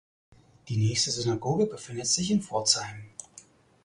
Die 0.67 0.77
nächste 0.77 1.11
Synagoge 1.11 1.67
befindet 1.67 2.07
sich 2.07 2.31
in 2.31 2.41
Pforzheim. 2.41 3.11